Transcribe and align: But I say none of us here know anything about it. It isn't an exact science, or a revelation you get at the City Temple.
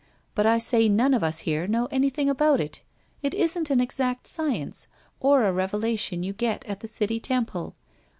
But 0.33 0.47
I 0.47 0.57
say 0.57 0.89
none 0.89 1.13
of 1.13 1.23
us 1.23 1.41
here 1.41 1.67
know 1.67 1.85
anything 1.91 2.27
about 2.27 2.59
it. 2.59 2.81
It 3.21 3.35
isn't 3.35 3.69
an 3.69 3.79
exact 3.79 4.25
science, 4.25 4.87
or 5.19 5.43
a 5.43 5.53
revelation 5.53 6.23
you 6.23 6.33
get 6.33 6.65
at 6.65 6.79
the 6.79 6.87
City 6.87 7.19
Temple. 7.19 7.75